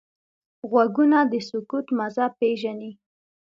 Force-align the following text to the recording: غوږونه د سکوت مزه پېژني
غوږونه 0.69 1.19
د 1.31 1.33
سکوت 1.47 1.87
مزه 1.97 2.25
پېژني 2.39 2.91